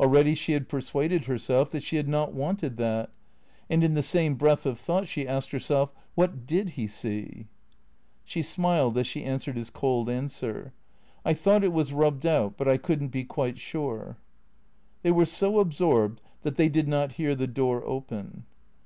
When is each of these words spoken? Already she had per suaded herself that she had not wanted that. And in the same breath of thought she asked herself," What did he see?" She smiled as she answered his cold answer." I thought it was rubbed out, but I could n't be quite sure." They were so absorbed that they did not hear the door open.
Already 0.00 0.34
she 0.34 0.52
had 0.52 0.70
per 0.70 0.80
suaded 0.80 1.26
herself 1.26 1.70
that 1.70 1.82
she 1.82 1.96
had 1.96 2.08
not 2.08 2.32
wanted 2.32 2.78
that. 2.78 3.10
And 3.68 3.84
in 3.84 3.92
the 3.92 4.00
same 4.02 4.36
breath 4.36 4.64
of 4.64 4.78
thought 4.80 5.06
she 5.06 5.28
asked 5.28 5.50
herself," 5.50 5.92
What 6.14 6.46
did 6.46 6.70
he 6.76 6.86
see?" 6.86 7.46
She 8.24 8.40
smiled 8.40 8.96
as 8.96 9.06
she 9.06 9.22
answered 9.22 9.58
his 9.58 9.68
cold 9.68 10.08
answer." 10.08 10.72
I 11.26 11.34
thought 11.34 11.62
it 11.62 11.74
was 11.74 11.92
rubbed 11.92 12.24
out, 12.24 12.56
but 12.56 12.68
I 12.68 12.78
could 12.78 13.02
n't 13.02 13.10
be 13.12 13.24
quite 13.24 13.58
sure." 13.58 14.16
They 15.02 15.10
were 15.10 15.26
so 15.26 15.58
absorbed 15.60 16.22
that 16.40 16.56
they 16.56 16.70
did 16.70 16.88
not 16.88 17.12
hear 17.20 17.34
the 17.34 17.46
door 17.46 17.84
open. 17.84 18.46